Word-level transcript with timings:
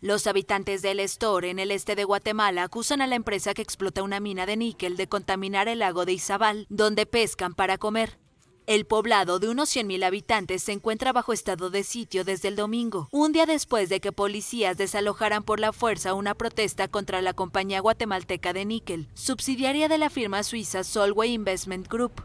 Los 0.00 0.28
habitantes 0.28 0.80
del 0.80 1.00
Estor, 1.00 1.44
en 1.44 1.58
el 1.58 1.72
este 1.72 1.96
de 1.96 2.04
Guatemala, 2.04 2.62
acusan 2.62 3.02
a 3.02 3.08
la 3.08 3.16
empresa 3.16 3.52
que 3.52 3.62
explota 3.62 4.04
una 4.04 4.20
mina 4.20 4.46
de 4.46 4.56
níquel 4.56 4.96
de 4.96 5.08
contaminar 5.08 5.66
el 5.66 5.80
lago 5.80 6.04
de 6.04 6.12
Izabal, 6.12 6.66
donde 6.68 7.04
pescan 7.04 7.52
para 7.52 7.78
comer. 7.78 8.16
El 8.68 8.86
poblado 8.86 9.40
de 9.40 9.48
unos 9.48 9.74
100.000 9.74 10.04
habitantes 10.04 10.62
se 10.62 10.70
encuentra 10.70 11.12
bajo 11.12 11.32
estado 11.32 11.70
de 11.70 11.82
sitio 11.82 12.22
desde 12.22 12.46
el 12.46 12.54
domingo, 12.54 13.08
un 13.10 13.32
día 13.32 13.44
después 13.44 13.88
de 13.88 13.98
que 13.98 14.12
policías 14.12 14.76
desalojaran 14.76 15.42
por 15.42 15.58
la 15.58 15.72
fuerza 15.72 16.14
una 16.14 16.34
protesta 16.34 16.86
contra 16.86 17.20
la 17.20 17.32
compañía 17.32 17.80
guatemalteca 17.80 18.52
de 18.52 18.66
níquel, 18.66 19.08
subsidiaria 19.14 19.88
de 19.88 19.98
la 19.98 20.10
firma 20.10 20.44
suiza 20.44 20.84
Solway 20.84 21.32
Investment 21.32 21.88
Group. 21.88 22.22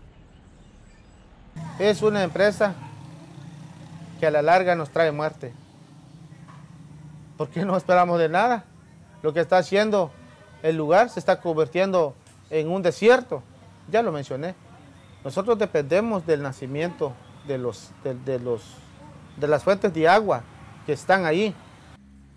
Es 1.80 2.04
una 2.04 2.24
empresa 2.24 2.76
que 4.20 4.28
a 4.28 4.32
la 4.32 4.44
larga 4.44 4.76
nos 4.76 4.92
trae 4.92 5.12
muerte. 5.12 5.54
¿Por 7.38 7.50
qué 7.50 7.66
no 7.66 7.76
esperamos 7.76 8.20
de 8.20 8.30
nada? 8.30 8.66
Lo 9.22 9.34
que 9.34 9.40
está 9.40 9.58
haciendo 9.58 10.12
el 10.64 10.78
lugar 10.78 11.10
se 11.10 11.20
está 11.20 11.42
convirtiendo 11.42 12.16
en 12.50 12.70
un 12.70 12.82
desierto. 12.82 13.44
Ya 13.92 14.02
lo 14.02 14.12
mencioné. 14.12 14.56
Nosotros 15.24 15.58
dependemos 15.60 16.26
del 16.26 16.42
nacimiento 16.42 17.14
de, 17.48 17.58
los, 17.58 17.92
de, 18.04 18.40
los, 18.40 18.62
de 19.38 19.48
las 19.48 19.64
fuentes 19.64 19.94
de 19.94 20.08
agua 20.08 20.44
que 20.86 20.94
están 20.94 21.26
ahí. 21.26 21.54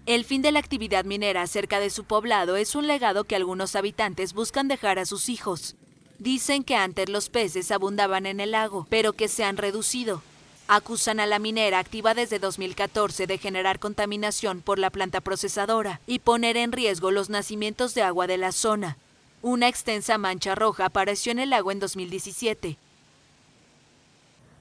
El 0.06 0.24
fin 0.24 0.42
de 0.42 0.52
la 0.52 0.60
actividad 0.60 1.04
minera 1.04 1.46
cerca 1.46 1.80
de 1.80 1.90
su 1.90 2.04
poblado 2.04 2.56
es 2.56 2.74
un 2.74 2.87
legado 2.87 3.24
que 3.24 3.34
algunos 3.34 3.74
habitantes 3.74 4.34
buscan 4.34 4.68
dejar 4.68 4.98
a 4.98 5.06
sus 5.06 5.28
hijos. 5.28 5.76
Dicen 6.18 6.62
que 6.65 6.76
antes 6.76 7.09
los 7.09 7.28
peces 7.28 7.70
abundaban 7.70 8.24
en 8.26 8.40
el 8.40 8.52
lago, 8.52 8.87
pero 8.88 9.12
que 9.12 9.28
se 9.28 9.45
han 9.45 9.56
reducido. 9.56 10.23
Acusan 10.68 11.20
a 11.20 11.26
la 11.26 11.38
minera 11.38 11.78
activa 11.78 12.12
desde 12.12 12.40
2014 12.40 13.28
de 13.28 13.38
generar 13.38 13.78
contaminación 13.78 14.62
por 14.62 14.80
la 14.80 14.90
planta 14.90 15.20
procesadora 15.20 16.00
y 16.08 16.18
poner 16.18 16.56
en 16.56 16.73
riesgo 16.73 17.12
los 17.12 17.30
nacimientos 17.30 17.95
de 17.95 18.02
agua 18.02 18.26
de 18.26 18.36
la 18.36 18.50
zona. 18.50 18.96
Una 19.42 19.68
extensa 19.68 20.18
mancha 20.18 20.56
roja 20.56 20.86
apareció 20.86 21.30
en 21.30 21.38
el 21.38 21.50
lago 21.50 21.70
en 21.70 21.78
2017. 21.78 22.76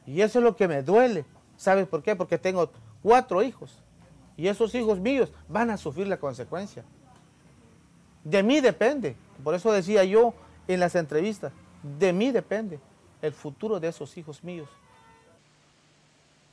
Y 0.05 0.21
eso 0.21 0.37
es 0.37 0.43
lo 0.43 0.55
que 0.55 0.67
me 0.67 0.83
duele. 0.83 1.25
¿Sabes 1.57 1.87
por 1.87 2.03
qué? 2.03 2.15
Porque 2.15 2.37
tengo 2.37 2.69
cuatro 3.01 3.41
hijos. 3.41 3.79
Y 4.37 4.47
esos 4.47 4.75
hijos 4.75 4.99
míos 4.99 5.31
van 5.47 5.71
a 5.71 5.77
sufrir 5.77 6.05
la 6.05 6.17
consecuencia. 6.17 6.83
De 8.23 8.43
mí 8.43 8.61
depende. 8.61 9.15
Por 9.43 9.55
eso 9.55 9.71
decía 9.71 10.03
yo 10.03 10.35
en 10.67 10.79
las 10.79 10.93
entrevistas, 10.93 11.51
de 11.81 12.13
mí 12.13 12.31
depende 12.31 12.79
el 13.23 13.33
futuro 13.33 13.79
de 13.79 13.87
esos 13.87 14.15
hijos 14.17 14.43
míos. 14.43 14.69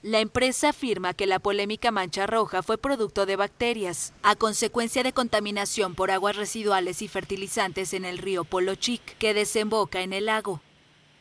La 0.02 0.18
empresa 0.18 0.70
afirma 0.70 1.14
que 1.14 1.28
la 1.28 1.38
polémica 1.38 1.92
mancha 1.92 2.26
roja 2.26 2.64
fue 2.64 2.76
producto 2.76 3.24
de 3.24 3.36
bacterias, 3.36 4.12
a 4.24 4.34
consecuencia 4.34 5.04
de 5.04 5.12
contaminación 5.12 5.94
por 5.94 6.10
aguas 6.10 6.34
residuales 6.34 7.02
y 7.02 7.08
fertilizantes 7.08 7.94
en 7.94 8.04
el 8.04 8.18
río 8.18 8.42
Polochic, 8.42 9.16
que 9.18 9.32
desemboca 9.32 10.02
en 10.02 10.12
el 10.12 10.26
lago. 10.26 10.60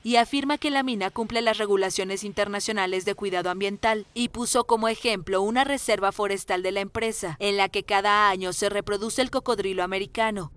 Y 0.04 0.16
afirma 0.16 0.58
que 0.58 0.72
la 0.72 0.82
mina 0.82 1.12
cumple 1.12 1.44
las 1.44 1.60
regulaciones 1.60 2.24
internacionales 2.24 3.06
de 3.06 3.14
cuidado 3.14 3.52
ambiental 3.52 4.08
y 4.16 4.30
puso 4.30 4.64
como 4.64 4.88
ejemplo 4.88 5.44
una 5.44 5.64
reserva 5.64 6.12
forestal 6.12 6.64
de 6.64 6.72
la 6.72 6.80
empresa, 6.80 7.38
en 7.40 7.58
la 7.58 7.70
que 7.70 7.84
cada 7.84 8.30
año 8.30 8.52
se 8.52 8.68
reproduce 8.70 9.22
el 9.22 9.30
cocodrilo 9.30 9.84
americano. 9.84 10.52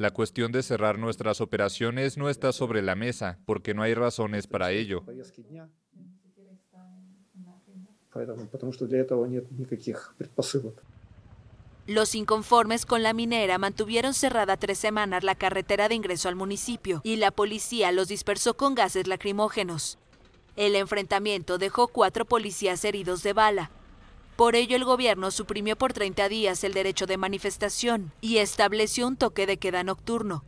La 0.00 0.10
cuestión 0.10 0.50
de 0.50 0.62
cerrar 0.62 0.98
nuestras 0.98 1.42
operaciones 1.42 2.16
no 2.16 2.30
está 2.30 2.52
sobre 2.52 2.80
la 2.80 2.94
mesa 2.94 3.38
porque 3.44 3.74
no 3.74 3.82
hay 3.82 3.92
razones 3.92 4.46
para 4.46 4.72
ello. 4.72 5.04
Los 11.86 12.14
inconformes 12.14 12.86
con 12.86 13.02
la 13.02 13.12
minera 13.12 13.58
mantuvieron 13.58 14.14
cerrada 14.14 14.56
tres 14.56 14.78
semanas 14.78 15.22
la 15.22 15.34
carretera 15.34 15.88
de 15.90 15.96
ingreso 15.96 16.30
al 16.30 16.36
municipio 16.36 17.02
y 17.04 17.16
la 17.16 17.30
policía 17.30 17.92
los 17.92 18.08
dispersó 18.08 18.54
con 18.54 18.74
gases 18.74 19.06
lacrimógenos. 19.06 19.98
El 20.56 20.76
enfrentamiento 20.76 21.58
dejó 21.58 21.88
cuatro 21.88 22.24
policías 22.24 22.86
heridos 22.86 23.22
de 23.22 23.34
bala, 23.34 23.70
por 24.40 24.56
ello, 24.56 24.74
el 24.74 24.86
gobierno 24.86 25.30
suprimió 25.30 25.76
por 25.76 25.92
30 25.92 26.30
días 26.30 26.64
el 26.64 26.72
derecho 26.72 27.04
de 27.04 27.18
manifestación 27.18 28.10
y 28.22 28.38
estableció 28.38 29.06
un 29.06 29.18
toque 29.18 29.44
de 29.44 29.58
queda 29.58 29.84
nocturno. 29.84 30.46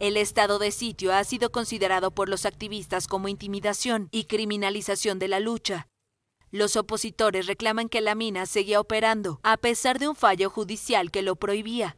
El 0.00 0.16
estado 0.16 0.58
de 0.58 0.72
sitio 0.72 1.14
ha 1.14 1.22
sido 1.22 1.52
considerado 1.52 2.10
por 2.10 2.28
los 2.28 2.46
activistas 2.46 3.06
como 3.06 3.28
intimidación 3.28 4.08
y 4.10 4.24
criminalización 4.24 5.20
de 5.20 5.28
la 5.28 5.38
lucha. 5.38 5.86
Los 6.50 6.74
opositores 6.74 7.46
reclaman 7.46 7.88
que 7.88 8.00
la 8.00 8.16
mina 8.16 8.44
seguía 8.44 8.80
operando, 8.80 9.38
a 9.44 9.56
pesar 9.56 10.00
de 10.00 10.08
un 10.08 10.16
fallo 10.16 10.50
judicial 10.50 11.12
que 11.12 11.22
lo 11.22 11.36
prohibía. 11.36 11.96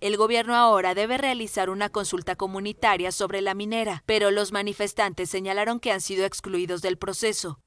El 0.00 0.16
gobierno 0.16 0.56
ahora 0.56 0.96
debe 0.96 1.18
realizar 1.18 1.70
una 1.70 1.88
consulta 1.90 2.34
comunitaria 2.34 3.12
sobre 3.12 3.42
la 3.42 3.54
minera, 3.54 4.02
pero 4.06 4.32
los 4.32 4.50
manifestantes 4.50 5.30
señalaron 5.30 5.78
que 5.78 5.92
han 5.92 6.00
sido 6.00 6.24
excluidos 6.24 6.82
del 6.82 6.98
proceso. 6.98 7.60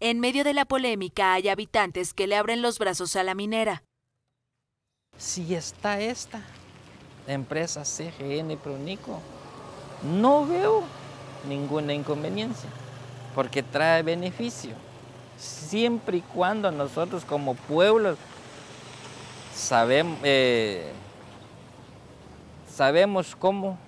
En 0.00 0.20
medio 0.20 0.44
de 0.44 0.54
la 0.54 0.64
polémica 0.64 1.34
hay 1.34 1.48
habitantes 1.48 2.14
que 2.14 2.26
le 2.26 2.36
abren 2.36 2.62
los 2.62 2.78
brazos 2.78 3.16
a 3.16 3.22
la 3.22 3.34
minera. 3.34 3.82
Si 5.16 5.54
está 5.54 6.00
esta. 6.00 6.42
Empresa 7.26 7.84
CGN 7.84 8.58
Pronico, 8.58 9.20
no 10.02 10.46
veo 10.46 10.82
ninguna 11.48 11.94
inconveniencia, 11.94 12.68
porque 13.34 13.62
trae 13.62 14.02
beneficio, 14.02 14.74
siempre 15.38 16.18
y 16.18 16.20
cuando 16.20 16.70
nosotros 16.70 17.24
como 17.24 17.54
pueblo 17.54 18.18
eh, 20.22 20.92
sabemos 22.70 23.36
cómo 23.36 23.78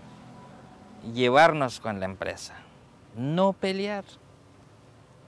llevarnos 1.13 1.79
con 1.81 2.01
la 2.01 2.07
empresa, 2.07 2.55
no 3.15 3.53
pelear 3.53 4.05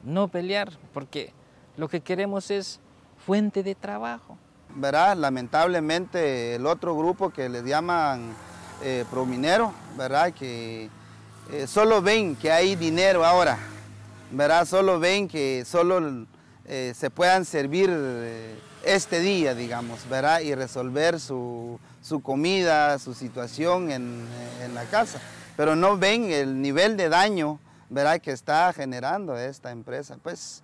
no 0.02 0.28
pelear, 0.28 0.70
porque 0.92 1.32
lo 1.76 1.88
que 1.88 2.00
queremos 2.00 2.50
es 2.50 2.80
fuente 3.24 3.62
de 3.62 3.74
trabajo. 3.74 4.36
Verá, 4.74 5.14
lamentablemente 5.14 6.54
el 6.54 6.66
otro 6.66 6.96
grupo 6.96 7.30
que 7.30 7.48
les 7.48 7.64
llaman 7.64 8.34
eh, 8.82 9.04
prominero, 9.10 9.72
¿verdad? 9.96 10.32
Que 10.32 10.88
eh, 11.52 11.66
solo 11.66 12.02
ven 12.02 12.36
que 12.36 12.52
hay 12.52 12.76
dinero 12.76 13.24
ahora, 13.24 13.58
¿verdad? 14.30 14.66
Solo 14.66 15.00
ven 15.00 15.26
que 15.26 15.64
solo 15.66 16.26
eh, 16.64 16.92
se 16.94 17.10
puedan 17.10 17.44
servir 17.44 17.90
este 18.84 19.20
día, 19.20 19.54
digamos, 19.54 20.08
¿verdad? 20.08 20.40
Y 20.40 20.54
resolver 20.54 21.18
su, 21.18 21.80
comida, 22.22 22.98
su 22.98 23.14
situación 23.14 23.90
en, 23.90 24.24
en 24.62 24.74
la 24.74 24.84
casa. 24.84 25.20
Pero 25.56 25.74
no 25.74 25.96
ven 25.96 26.30
el 26.30 26.60
nivel 26.62 26.96
de 26.96 27.08
daño 27.08 27.58
verá 27.90 28.18
que 28.18 28.30
está 28.30 28.72
generando 28.72 29.36
esta 29.36 29.70
empresa. 29.70 30.16
Pues 30.22 30.62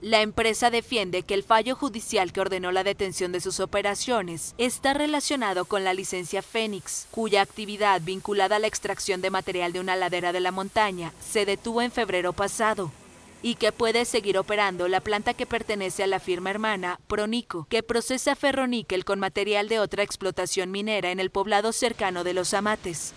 la 0.00 0.20
empresa 0.20 0.68
defiende 0.70 1.22
que 1.22 1.32
el 1.32 1.42
fallo 1.42 1.76
judicial 1.76 2.30
que 2.32 2.42
ordenó 2.42 2.72
la 2.72 2.84
detención 2.84 3.32
de 3.32 3.40
sus 3.40 3.58
operaciones 3.58 4.54
está 4.58 4.92
relacionado 4.92 5.64
con 5.64 5.82
la 5.82 5.94
licencia 5.94 6.42
Fénix, 6.42 7.06
cuya 7.10 7.40
actividad 7.40 8.02
vinculada 8.02 8.56
a 8.56 8.58
la 8.58 8.66
extracción 8.66 9.22
de 9.22 9.30
material 9.30 9.72
de 9.72 9.80
una 9.80 9.96
ladera 9.96 10.32
de 10.32 10.40
la 10.40 10.50
montaña 10.50 11.12
se 11.26 11.46
detuvo 11.46 11.80
en 11.80 11.90
febrero 11.90 12.34
pasado 12.34 12.92
y 13.40 13.54
que 13.54 13.72
puede 13.72 14.04
seguir 14.04 14.36
operando 14.36 14.88
la 14.88 15.00
planta 15.00 15.32
que 15.32 15.46
pertenece 15.46 16.02
a 16.02 16.06
la 16.06 16.20
firma 16.20 16.50
hermana 16.50 17.00
Pronico, 17.06 17.66
que 17.70 17.82
procesa 17.82 18.34
ferroníquel 18.34 19.06
con 19.06 19.20
material 19.20 19.68
de 19.68 19.80
otra 19.80 20.02
explotación 20.02 20.70
minera 20.70 21.12
en 21.12 21.20
el 21.20 21.30
poblado 21.30 21.72
cercano 21.72 22.24
de 22.24 22.34
Los 22.34 22.52
Amates. 22.52 23.14